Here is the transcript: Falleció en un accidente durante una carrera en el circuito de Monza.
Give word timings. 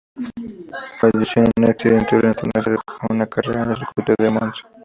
Falleció 0.97 1.43
en 1.43 1.49
un 1.59 1.69
accidente 1.69 2.15
durante 2.15 2.41
una 3.11 3.27
carrera 3.27 3.65
en 3.65 3.69
el 3.69 3.77
circuito 3.77 4.15
de 4.17 4.29
Monza. 4.31 4.67